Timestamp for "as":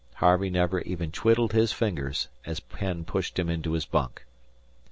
2.43-2.59